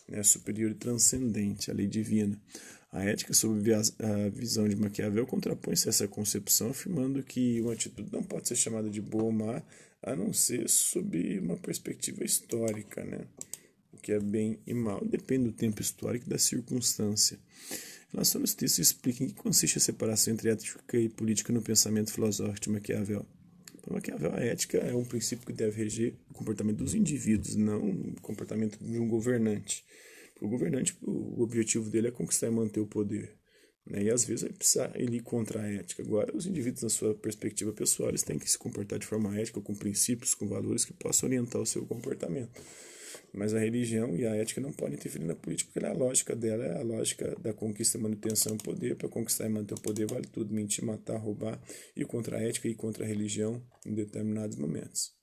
né, 0.09 0.23
superior 0.23 0.71
e 0.71 0.75
transcendente, 0.75 1.71
a 1.71 1.75
lei 1.75 1.87
divina. 1.87 2.41
A 2.93 3.05
ética, 3.05 3.35
sob 3.35 3.61
a 3.75 4.29
visão 4.33 4.67
de 4.67 4.75
Maquiavel, 4.75 5.27
contrapõe-se 5.27 5.89
a 5.89 5.91
essa 5.91 6.09
concepção, 6.09 6.71
afirmando 6.71 7.23
que 7.23 7.61
uma 7.61 7.75
atitude 7.75 8.11
não 8.11 8.23
pode 8.23 8.49
ser 8.49 8.57
chamada 8.57 8.89
de 8.89 9.03
boa 9.03 9.25
ou 9.25 9.33
má, 9.33 9.63
a 10.03 10.17
não 10.17 10.33
ser 10.33 10.69
sob 10.69 11.39
uma 11.41 11.57
perspectiva 11.57 12.25
histórica, 12.25 13.05
né? 13.05 13.27
O 13.93 13.99
que 13.99 14.13
é 14.13 14.21
bem 14.21 14.59
e 14.67 14.73
mal 14.73 15.05
depende 15.05 15.45
do 15.45 15.53
tempo 15.53 15.83
histórico 15.83 16.27
e 16.27 16.31
da 16.31 16.39
circunstância. 16.39 17.39
Relação 18.13 18.41
aos 18.41 18.55
textos 18.55 18.79
explica 18.79 19.25
em 19.25 19.29
que 19.29 19.35
consiste 19.35 19.79
a 19.79 19.81
separação 19.81 20.33
entre 20.33 20.49
ética 20.49 20.99
e 20.99 21.09
política 21.09 21.53
no 21.53 21.61
pensamento 21.61 22.13
filosófico 22.13 22.61
de 22.61 22.71
Maquiavel. 22.71 23.27
Para 23.83 23.95
Maquiavel, 23.95 24.35
a 24.35 24.41
ética 24.41 24.79
é 24.79 24.95
um 24.95 25.05
princípio 25.05 25.47
que 25.47 25.53
deve 25.53 25.77
reger 25.77 26.15
o 26.31 26.35
comportamento 26.35 26.79
dos 26.79 26.95
indivíduos, 26.95 27.57
não 27.57 27.91
o 27.91 28.21
comportamento 28.21 28.79
de 28.79 28.99
um 28.99 29.09
governante 29.09 29.85
o 30.41 30.49
governante, 30.49 30.97
o 31.03 31.43
objetivo 31.43 31.89
dele 31.91 32.09
é 32.09 32.11
conquistar 32.11 32.49
e 32.49 32.51
manter 32.51 32.81
o 32.81 32.87
poder. 32.87 33.35
Né? 33.87 34.05
E 34.05 34.11
às 34.11 34.25
vezes 34.25 34.43
vai 34.43 34.53
precisar 34.53 34.93
ele 34.95 35.17
ir 35.17 35.23
contra 35.23 35.63
a 35.63 35.67
ética. 35.67 36.03
Agora, 36.03 36.35
os 36.37 36.47
indivíduos, 36.47 36.83
na 36.83 36.89
sua 36.89 37.15
perspectiva 37.15 37.73
pessoal, 37.73 38.11
eles 38.11 38.23
têm 38.23 38.39
que 38.39 38.51
se 38.51 38.59
comportar 38.59 38.99
de 38.99 39.07
forma 39.07 39.39
ética, 39.39 39.61
com 39.61 39.75
princípios, 39.75 40.35
com 40.35 40.47
valores 40.47 40.85
que 40.85 40.93
possam 40.93 41.29
orientar 41.29 41.61
o 41.61 41.67
seu 41.67 41.87
comportamento. 41.87 42.61
Mas 43.33 43.55
a 43.55 43.59
religião 43.59 44.17
e 44.17 44.27
a 44.27 44.35
ética 44.35 44.61
não 44.61 44.73
podem 44.73 44.95
interferir 44.95 45.25
na 45.25 45.35
política, 45.35 45.71
porque 45.73 45.87
a 45.87 45.93
lógica 45.93 46.35
dela 46.35 46.65
é 46.65 46.79
a 46.79 46.83
lógica 46.83 47.37
da 47.41 47.53
conquista, 47.53 47.99
manutenção 47.99 48.57
e 48.57 48.59
poder. 48.59 48.97
Para 48.97 49.09
conquistar 49.09 49.47
e 49.47 49.49
manter 49.49 49.75
o 49.75 49.81
poder, 49.81 50.07
vale 50.07 50.27
tudo: 50.27 50.55
mentir, 50.55 50.85
matar, 50.85 51.17
roubar, 51.19 51.61
ir 51.97 52.07
contra 52.07 52.39
a 52.39 52.43
ética 52.43 52.69
e 52.69 52.75
contra 52.75 53.05
a 53.05 53.07
religião 53.07 53.63
em 53.85 53.95
determinados 53.95 54.57
momentos. 54.57 55.17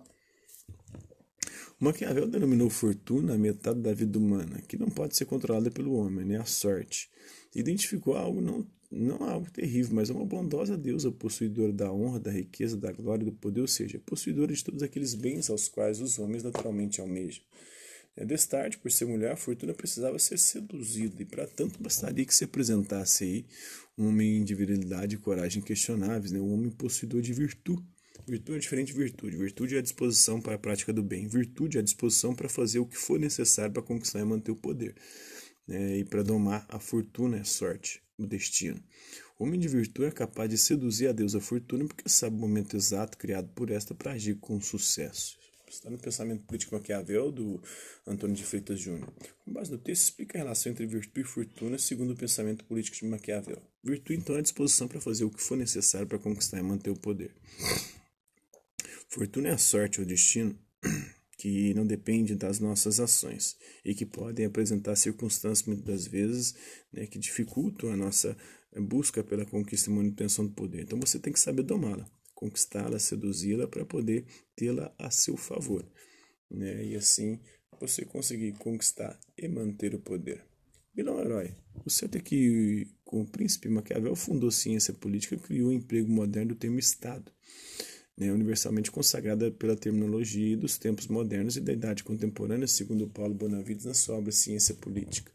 Maquiavel 1.79 2.27
denominou 2.27 2.69
fortuna 2.69 3.33
a 3.33 3.37
metade 3.37 3.81
da 3.81 3.93
vida 3.93 4.17
humana, 4.17 4.61
que 4.67 4.77
não 4.77 4.87
pode 4.87 5.17
ser 5.17 5.25
controlada 5.25 5.69
pelo 5.69 5.95
homem, 5.95 6.23
né? 6.23 6.37
a 6.37 6.45
sorte. 6.45 7.09
Identificou 7.53 8.15
algo 8.15 8.39
não, 8.39 8.65
não 8.89 9.23
algo 9.23 9.51
terrível, 9.51 9.95
mas 9.95 10.09
uma 10.09 10.25
bondosa 10.25 10.77
deusa 10.77 11.11
possuidora 11.11 11.73
da 11.73 11.91
honra, 11.91 12.21
da 12.21 12.31
riqueza, 12.31 12.77
da 12.77 12.91
glória 12.91 13.23
e 13.23 13.25
do 13.25 13.33
poder, 13.33 13.61
ou 13.61 13.67
seja, 13.67 13.99
possuidora 14.05 14.53
de 14.53 14.63
todos 14.63 14.81
aqueles 14.81 15.13
bens 15.13 15.49
aos 15.49 15.67
quais 15.67 15.99
os 15.99 16.17
homens 16.19 16.43
naturalmente 16.43 17.01
almejam. 17.01 17.43
É, 18.15 18.25
Destarte, 18.25 18.77
por 18.77 18.91
ser 18.91 19.05
mulher, 19.05 19.31
a 19.31 19.35
fortuna 19.35 19.73
precisava 19.73 20.19
ser 20.19 20.37
seduzida, 20.37 21.21
e 21.21 21.25
para 21.25 21.47
tanto 21.47 21.81
bastaria 21.81 22.25
que 22.25 22.35
se 22.35 22.43
apresentasse 22.43 23.23
aí 23.23 23.45
um 23.97 24.07
homem 24.07 24.43
de 24.43 24.53
virilidade 24.53 25.15
e 25.15 25.19
coragem 25.19 25.61
questionáveis, 25.63 26.31
né? 26.31 26.39
um 26.39 26.53
homem 26.53 26.69
possuidor 26.69 27.21
de 27.21 27.33
virtude 27.33 27.83
Virtude 28.25 28.57
é 28.57 28.61
diferente 28.61 28.93
de 28.93 28.97
virtude. 28.97 29.35
Virtude 29.35 29.75
é 29.75 29.79
a 29.79 29.81
disposição 29.81 30.39
para 30.39 30.55
a 30.55 30.57
prática 30.57 30.93
do 30.93 31.03
bem. 31.03 31.27
Virtude 31.27 31.77
é 31.77 31.81
a 31.81 31.83
disposição 31.83 32.33
para 32.33 32.47
fazer 32.47 32.79
o 32.79 32.85
que 32.85 32.97
for 32.97 33.19
necessário 33.19 33.73
para 33.73 33.83
conquistar 33.83 34.19
e 34.19 34.23
manter 34.23 34.51
o 34.51 34.55
poder. 34.55 34.95
É, 35.67 35.97
e 35.97 36.05
para 36.05 36.23
domar 36.23 36.65
a 36.69 36.79
fortuna, 36.79 37.41
a 37.41 37.43
sorte, 37.43 38.01
o 38.17 38.25
destino. 38.25 38.81
O 39.37 39.43
homem 39.43 39.59
de 39.59 39.67
virtude 39.67 40.07
é 40.07 40.11
capaz 40.11 40.49
de 40.49 40.57
seduzir 40.57 41.07
a 41.07 41.11
deusa 41.11 41.41
fortuna 41.41 41.85
porque 41.85 42.07
sabe 42.07 42.37
o 42.37 42.39
momento 42.39 42.77
exato 42.77 43.17
criado 43.17 43.49
por 43.49 43.69
esta 43.69 43.93
para 43.93 44.13
agir 44.13 44.35
com 44.35 44.61
sucesso. 44.61 45.37
Está 45.73 45.89
no 45.89 45.97
pensamento 45.97 46.43
político 46.43 46.75
Maquiavel 46.75 47.31
do 47.31 47.61
Antônio 48.05 48.35
de 48.35 48.43
Freitas 48.43 48.79
Júnior. 48.79 49.11
Com 49.43 49.51
base 49.51 49.71
no 49.71 49.77
texto, 49.79 50.03
explica 50.03 50.37
a 50.37 50.41
relação 50.41 50.71
entre 50.71 50.85
virtude 50.85 51.21
e 51.21 51.23
fortuna 51.23 51.77
segundo 51.79 52.13
o 52.13 52.15
pensamento 52.15 52.63
político 52.65 52.97
de 52.97 53.05
Maquiavel. 53.05 53.59
Virtude, 53.83 54.19
então, 54.19 54.35
é 54.35 54.39
a 54.39 54.41
disposição 54.43 54.87
para 54.87 55.01
fazer 55.01 55.25
o 55.25 55.31
que 55.31 55.41
for 55.41 55.57
necessário 55.57 56.07
para 56.07 56.19
conquistar 56.19 56.59
e 56.59 56.61
manter 56.61 56.91
o 56.91 56.95
poder. 56.95 57.35
Fortuna 59.09 59.49
é 59.49 59.51
a 59.53 59.57
sorte 59.57 59.99
ou 59.99 60.05
destino 60.05 60.57
que 61.37 61.73
não 61.73 61.87
depende 61.87 62.35
das 62.35 62.59
nossas 62.59 62.99
ações 62.99 63.57
e 63.83 63.95
que 63.95 64.05
podem 64.05 64.45
apresentar 64.45 64.95
circunstâncias 64.95 65.67
muitas 65.67 65.85
das 65.85 66.07
vezes 66.07 66.55
né, 66.91 67.07
que 67.07 67.17
dificultam 67.17 67.91
a 67.91 67.97
nossa 67.97 68.37
busca 68.79 69.23
pela 69.23 69.45
conquista 69.45 69.89
e 69.89 69.93
manutenção 69.93 70.45
do 70.45 70.53
poder. 70.53 70.83
Então 70.83 70.99
você 70.99 71.19
tem 71.19 71.33
que 71.33 71.39
saber 71.39 71.63
domá-la, 71.63 72.09
conquistá-la, 72.43 72.99
seduzi-la 72.99 73.67
para 73.67 73.85
poder 73.85 74.25
tê-la 74.55 74.93
a 74.97 75.09
seu 75.09 75.37
favor. 75.37 75.85
Né? 76.49 76.85
E 76.85 76.95
assim 76.95 77.39
você 77.79 78.05
conseguir 78.05 78.53
conquistar 78.53 79.19
e 79.37 79.47
manter 79.47 79.93
o 79.95 79.99
poder. 79.99 80.45
Bilão 80.93 81.19
Herói, 81.19 81.55
o 81.85 81.89
certo 81.89 82.17
é 82.17 82.21
que 82.21 82.87
com 83.03 83.21
o 83.21 83.27
príncipe 83.27 83.67
Maquiavel 83.67 84.15
fundou 84.15 84.51
ciência 84.51 84.93
política 84.93 85.35
e 85.35 85.39
criou 85.39 85.69
o 85.69 85.73
emprego 85.73 86.09
moderno 86.09 86.53
do 86.53 86.59
termo 86.59 86.79
Estado 86.79 87.31
né, 88.17 88.31
universalmente 88.31 88.91
consagrada 88.91 89.51
pela 89.51 89.75
terminologia 89.75 90.55
dos 90.55 90.77
tempos 90.77 91.07
modernos 91.07 91.57
e 91.57 91.61
da 91.61 91.73
idade 91.73 92.03
contemporânea, 92.03 92.67
segundo 92.67 93.07
Paulo 93.07 93.33
Bonavides 93.33 93.85
na 93.85 93.93
sua 93.93 94.15
obra 94.15 94.31
Ciência 94.31 94.75
Política. 94.75 95.31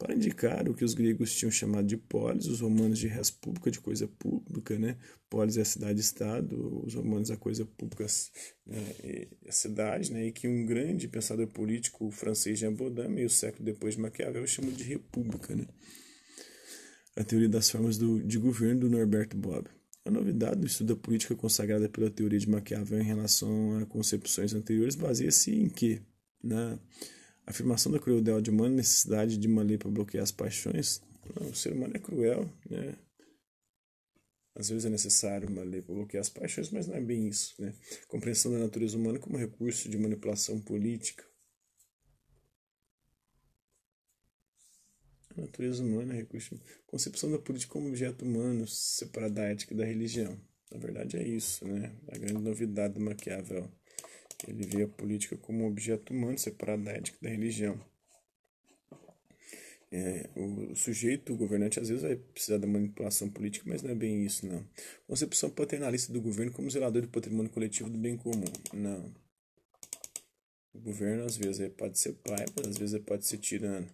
Para 0.00 0.14
indicar 0.14 0.66
o 0.66 0.72
que 0.72 0.82
os 0.82 0.94
gregos 0.94 1.36
tinham 1.36 1.50
chamado 1.50 1.86
de 1.86 1.94
polis, 1.94 2.46
os 2.46 2.60
romanos 2.60 2.98
de 2.98 3.06
res 3.06 3.30
pública, 3.30 3.70
de 3.70 3.78
coisa 3.78 4.08
pública, 4.08 4.78
né? 4.78 4.96
Polis 5.28 5.58
é 5.58 5.60
a 5.60 5.64
cidade-estado, 5.64 6.82
os 6.86 6.94
romanos 6.94 7.30
a 7.30 7.36
coisa 7.36 7.66
pública, 7.66 8.06
né? 8.64 9.26
a 9.46 9.52
cidade, 9.52 10.10
né? 10.10 10.28
E 10.28 10.32
que 10.32 10.48
um 10.48 10.64
grande 10.64 11.06
pensador 11.06 11.46
político 11.48 12.10
francês, 12.10 12.58
Jean 12.58 12.72
Baudin, 12.72 13.08
meio 13.08 13.28
século 13.28 13.62
depois 13.62 13.94
de 13.94 14.00
Maquiavel, 14.00 14.46
chamou 14.46 14.72
de 14.72 14.84
república, 14.84 15.54
né? 15.54 15.66
A 17.14 17.22
teoria 17.22 17.50
das 17.50 17.68
formas 17.70 17.98
do, 17.98 18.22
de 18.22 18.38
governo 18.38 18.80
do 18.80 18.88
Norberto 18.88 19.36
Bob. 19.36 19.68
A 20.06 20.10
novidade 20.10 20.62
do 20.62 20.66
estudo 20.66 20.94
da 20.94 21.00
política 21.00 21.36
consagrada 21.36 21.90
pela 21.90 22.08
teoria 22.08 22.38
de 22.38 22.48
Maquiavel 22.48 23.02
em 23.02 23.04
relação 23.04 23.78
a 23.78 23.84
concepções 23.84 24.54
anteriores 24.54 24.94
baseia-se 24.94 25.50
em 25.50 25.68
que, 25.68 26.00
na 26.42 26.78
afirmação 27.46 27.90
da 27.90 27.98
crueldade 27.98 28.50
humana, 28.50 28.76
necessidade 28.76 29.36
de 29.36 29.48
uma 29.48 29.62
lei 29.62 29.78
para 29.78 29.90
bloquear 29.90 30.22
as 30.22 30.32
paixões, 30.32 31.02
não, 31.38 31.50
o 31.50 31.54
ser 31.54 31.72
humano 31.72 31.96
é 31.96 31.98
cruel, 31.98 32.48
né? 32.68 32.96
Às 34.54 34.68
vezes 34.68 34.84
é 34.84 34.90
necessário 34.90 35.48
uma 35.48 35.62
lei 35.62 35.80
para 35.80 35.94
bloquear 35.94 36.20
as 36.20 36.28
paixões, 36.28 36.70
mas 36.70 36.86
não 36.86 36.96
é 36.96 37.00
bem 37.00 37.28
isso, 37.28 37.54
né? 37.58 37.74
Compreensão 38.08 38.52
da 38.52 38.58
natureza 38.58 38.96
humana 38.96 39.18
como 39.18 39.38
recurso 39.38 39.88
de 39.88 39.96
manipulação 39.96 40.60
política 40.60 41.24
A 45.36 45.40
natureza 45.42 45.82
humana, 45.82 46.12
recurso, 46.12 46.60
concepção 46.86 47.30
da 47.30 47.38
política 47.38 47.72
como 47.72 47.88
objeto 47.88 48.24
humano, 48.24 48.66
separado 48.66 49.34
da 49.34 49.44
ética 49.44 49.72
e 49.72 49.76
da 49.76 49.84
religião. 49.84 50.38
Na 50.70 50.78
verdade 50.78 51.16
é 51.16 51.26
isso, 51.26 51.66
né? 51.66 51.96
A 52.08 52.18
grande 52.18 52.42
novidade 52.42 52.94
do 52.94 53.00
Maquiavel. 53.00 53.70
Ele 54.46 54.64
vê 54.64 54.82
a 54.82 54.88
política 54.88 55.36
como 55.36 55.66
objeto 55.66 56.12
humano, 56.12 56.38
separado 56.38 56.84
da 56.84 56.92
ética 56.92 57.18
da 57.20 57.28
religião. 57.28 57.80
É, 59.92 60.30
o, 60.36 60.74
sujeito, 60.76 61.32
o 61.32 61.36
governante, 61.36 61.80
às 61.80 61.88
vezes 61.88 62.04
vai 62.04 62.14
precisar 62.14 62.58
da 62.58 62.66
manipulação 62.66 63.28
política, 63.28 63.64
mas 63.68 63.82
não 63.82 63.90
é 63.90 63.94
bem 63.94 64.24
isso, 64.24 64.46
não. 64.46 64.64
Concepção 65.06 65.50
paternalista 65.50 66.12
do 66.12 66.20
governo 66.20 66.52
como 66.52 66.70
zelador 66.70 67.02
do 67.02 67.08
patrimônio 67.08 67.50
coletivo 67.50 67.90
do 67.90 67.98
bem 67.98 68.16
comum. 68.16 68.44
Não. 68.72 69.12
O 70.72 70.78
governo, 70.78 71.24
às 71.24 71.36
vezes, 71.36 71.68
pode 71.72 71.98
ser 71.98 72.12
pai, 72.12 72.46
mas 72.56 72.68
às 72.68 72.78
vezes 72.78 73.00
pode 73.00 73.26
ser 73.26 73.38
tirano 73.38 73.88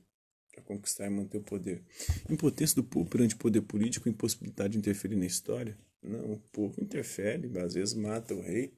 para 0.53 0.63
conquistar 0.63 1.07
e 1.07 1.11
manter 1.11 1.39
o 1.39 1.43
poder. 1.43 1.83
Impotência 2.29 2.77
do 2.77 2.85
povo 2.85 3.09
perante 3.09 3.35
o 3.35 3.39
poder 3.39 3.63
político, 3.63 4.09
impossibilidade 4.09 4.73
de 4.73 4.79
interferir 4.79 5.17
na 5.17 5.27
história? 5.27 5.79
Não, 6.03 6.33
o 6.33 6.39
povo 6.53 6.83
interfere, 6.83 7.51
às 7.59 7.73
vezes 7.73 7.95
mata 7.95 8.35
o 8.35 8.41
rei. 8.41 8.73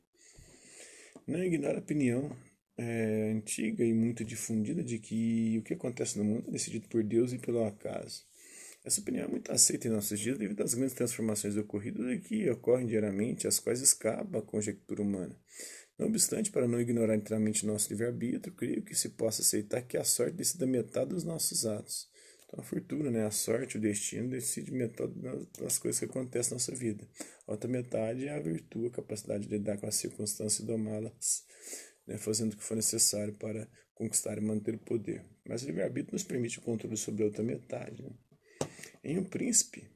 Não 1.28 1.44
ignora 1.44 1.76
a 1.76 1.80
opinião 1.80 2.34
é, 2.78 3.32
antiga 3.34 3.84
e 3.84 3.92
muito 3.92 4.24
difundida 4.24 4.82
de 4.82 4.98
que 4.98 5.58
o 5.58 5.62
que 5.62 5.74
acontece 5.74 6.16
no 6.16 6.24
mundo 6.24 6.48
é 6.48 6.52
decidido 6.52 6.88
por 6.88 7.04
Deus 7.04 7.34
e 7.34 7.38
pelo 7.38 7.66
acaso. 7.66 8.24
Essa 8.82 9.02
opinião 9.02 9.26
é 9.26 9.28
muito 9.28 9.52
aceita 9.52 9.86
em 9.86 9.90
nossos 9.90 10.18
dias 10.18 10.38
devido 10.38 10.62
às 10.62 10.72
grandes 10.72 10.94
transformações 10.94 11.54
ocorridas 11.58 12.10
e 12.10 12.18
que 12.18 12.48
ocorrem 12.48 12.86
diariamente, 12.86 13.46
as 13.46 13.58
quais 13.58 13.82
escapam 13.82 14.40
à 14.40 14.42
conjectura 14.42 15.02
humana. 15.02 15.38
Não 15.98 16.06
obstante, 16.06 16.50
para 16.50 16.66
não 16.66 16.80
ignorar 16.80 17.14
inteiramente 17.14 17.66
nosso 17.66 17.90
livre-arbítrio, 17.90 18.54
creio 18.54 18.82
que 18.82 18.94
se 18.94 19.10
possa 19.10 19.42
aceitar 19.42 19.82
que 19.82 19.98
a 19.98 20.04
sorte 20.04 20.34
decida 20.34 20.66
metade 20.66 21.10
dos 21.10 21.24
nossos 21.24 21.66
atos. 21.66 22.08
Então, 22.48 22.60
a 22.60 22.62
fortuna, 22.62 23.10
né, 23.10 23.26
a 23.26 23.30
sorte, 23.30 23.76
o 23.76 23.80
destino, 23.80 24.30
decide 24.30 24.72
metade 24.72 25.12
das 25.60 25.78
coisas 25.78 25.98
que 25.98 26.06
acontecem 26.06 26.52
na 26.52 26.54
nossa 26.54 26.74
vida. 26.74 27.06
A 27.46 27.52
outra 27.52 27.68
metade 27.68 28.26
é 28.26 28.34
a 28.34 28.40
virtude, 28.40 28.86
a 28.86 28.90
capacidade 28.90 29.46
de 29.46 29.50
lidar 29.50 29.76
com 29.76 29.86
as 29.86 29.96
circunstâncias 29.96 30.60
e 30.60 30.66
domá-las, 30.66 31.44
né, 32.06 32.16
fazendo 32.16 32.54
o 32.54 32.56
que 32.56 32.64
for 32.64 32.74
necessário 32.74 33.34
para 33.34 33.68
conquistar 33.94 34.38
e 34.38 34.40
manter 34.40 34.76
o 34.76 34.78
poder. 34.78 35.22
Mas 35.46 35.62
o 35.62 35.66
livre-arbítrio 35.66 36.14
nos 36.14 36.22
permite 36.22 36.58
o 36.58 36.62
controle 36.62 36.96
sobre 36.96 37.22
a 37.22 37.26
outra 37.26 37.44
metade. 37.44 38.02
Né? 38.02 38.10
Em 39.04 39.18
O 39.18 39.24
Príncipe, 39.24 39.86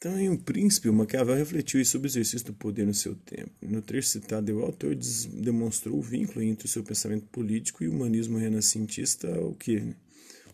Então, 0.00 0.18
em 0.18 0.30
O 0.30 0.38
Príncipe, 0.38 0.90
Maquiavel 0.90 1.36
refletiu 1.36 1.84
sobre 1.84 2.06
o 2.06 2.10
exercício 2.10 2.46
do 2.46 2.54
poder 2.54 2.86
no 2.86 2.94
seu 2.94 3.14
tempo. 3.14 3.50
No 3.60 3.82
trecho 3.82 4.08
citado, 4.08 4.50
o 4.50 4.62
autor 4.62 4.96
demonstrou 5.34 5.98
o 5.98 6.00
vínculo 6.00 6.42
entre 6.42 6.64
o 6.64 6.70
seu 6.70 6.82
pensamento 6.82 7.26
político 7.26 7.84
e 7.84 7.88
o 7.88 7.92
humanismo 7.92 8.38
renascentista, 8.38 9.28
o 9.42 9.54
que? 9.54 9.78
Né? 9.78 9.94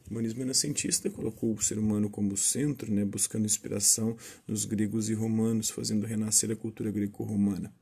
O 0.05 0.11
humanismo 0.11 0.41
renascentista 0.41 1.09
colocou 1.11 1.55
o 1.55 1.63
ser 1.63 1.79
humano 1.79 2.11
como 2.11 2.37
centro, 2.37 2.93
né, 2.93 3.05
buscando 3.05 3.45
inspiração 3.45 4.17
nos 4.49 4.65
gregos 4.65 5.09
e 5.11 5.15
romanos, 5.15 5.71
fazendo 5.71 6.09
renascer 6.09 6.51
a 6.51 6.57
cultura 6.57 6.91
greco-romana. 6.91 7.73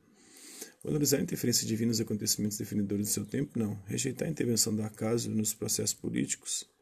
Valorizar 0.83 1.17
a 1.17 1.21
interferência 1.21 1.65
divina 1.65 1.89
nos 1.89 1.99
acontecimentos 1.99 2.59
definidores 2.59 3.07
do 3.07 3.11
seu 3.11 3.25
tempo? 3.25 3.57
Não. 3.57 3.75
Rejeitar 3.87 4.27
a 4.27 4.31
intervenção 4.31 4.75
do 4.75 4.83
acaso 4.83 5.31
nos 5.31 5.51
processos 5.55 5.95
políticos? 5.95 6.74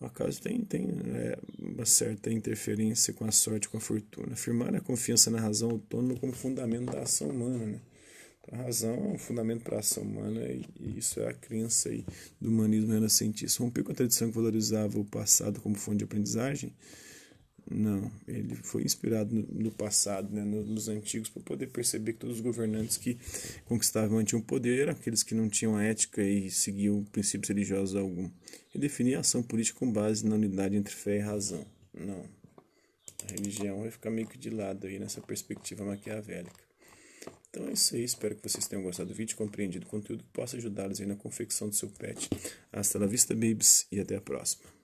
O 0.00 0.06
acaso 0.06 0.40
tem, 0.40 0.60
tem 0.60 0.86
é, 1.06 1.38
uma 1.58 1.84
certa 1.84 2.30
interferência 2.30 3.12
com 3.12 3.24
a 3.24 3.32
sorte, 3.32 3.68
com 3.68 3.78
a 3.78 3.80
fortuna. 3.80 4.32
Afirmar 4.32 4.74
a 4.74 4.80
confiança 4.80 5.30
na 5.30 5.40
razão 5.40 5.70
autônoma 5.70 6.18
como 6.20 6.32
fundamento 6.32 6.92
da 6.92 7.00
ação 7.00 7.28
humana. 7.30 7.66
Né? 7.66 7.80
A 8.52 8.56
razão 8.58 8.94
é 8.94 9.14
um 9.14 9.18
fundamento 9.18 9.64
para 9.64 9.76
a 9.76 9.80
ação 9.80 10.04
humana 10.04 10.40
e, 10.46 10.64
e 10.78 10.98
isso 10.98 11.20
é 11.20 11.28
a 11.28 11.34
crença 11.34 11.88
aí 11.88 12.04
do 12.40 12.48
humanismo 12.48 12.92
renascentista. 12.92 13.62
Romper 13.62 13.82
com 13.82 13.90
a 13.90 13.94
tradição 13.94 14.28
que 14.28 14.36
valorizava 14.36 14.98
o 15.00 15.04
passado 15.04 15.60
como 15.60 15.74
fonte 15.74 15.98
de 15.98 16.04
aprendizagem 16.04 16.72
não, 17.70 18.10
ele 18.26 18.54
foi 18.54 18.82
inspirado 18.82 19.34
no, 19.34 19.42
no 19.64 19.70
passado, 19.70 20.34
né, 20.34 20.42
nos, 20.42 20.66
nos 20.66 20.88
antigos, 20.88 21.28
para 21.28 21.42
poder 21.42 21.66
perceber 21.66 22.14
que 22.14 22.20
todos 22.20 22.36
os 22.36 22.42
governantes 22.42 22.96
que 22.96 23.18
conquistavam 23.66 24.16
mantinham 24.16 24.40
poder 24.40 24.80
eram 24.80 24.92
aqueles 24.92 25.22
que 25.22 25.34
não 25.34 25.48
tinham 25.48 25.78
ética 25.78 26.22
e 26.22 26.50
seguiam 26.50 27.04
princípios 27.04 27.48
religiosos 27.48 27.94
algum. 27.94 28.30
E 28.74 28.78
definia 28.78 29.18
a 29.18 29.20
ação 29.20 29.42
política 29.42 29.78
com 29.78 29.92
base 29.92 30.26
na 30.26 30.34
unidade 30.34 30.76
entre 30.76 30.94
fé 30.94 31.16
e 31.18 31.20
razão. 31.20 31.66
Não. 31.92 32.24
A 33.28 33.32
religião 33.32 33.80
vai 33.80 33.90
ficar 33.90 34.10
meio 34.10 34.26
que 34.26 34.38
de 34.38 34.48
lado 34.48 34.86
aí 34.86 34.98
nessa 34.98 35.20
perspectiva 35.20 35.84
maquiavélica. 35.84 36.68
Então 37.50 37.68
é 37.68 37.72
isso 37.72 37.94
aí, 37.94 38.04
espero 38.04 38.36
que 38.36 38.48
vocês 38.48 38.66
tenham 38.66 38.82
gostado 38.82 39.10
do 39.10 39.14
vídeo, 39.14 39.36
compreendido 39.36 39.86
o 39.86 39.88
conteúdo 39.88 40.22
que 40.22 40.30
possa 40.30 40.56
ajudá-los 40.56 41.00
aí 41.00 41.06
na 41.06 41.16
confecção 41.16 41.68
do 41.68 41.74
seu 41.74 41.88
pet. 41.90 42.30
Hasta 42.72 42.98
la 42.98 43.06
vista, 43.06 43.34
babies, 43.34 43.86
e 43.90 44.00
até 44.00 44.16
a 44.16 44.20
próxima. 44.20 44.77